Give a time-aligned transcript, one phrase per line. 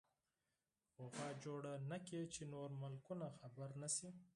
[0.95, 4.09] غوغا جوړه نکې چې نور ملکونه خبر نشي.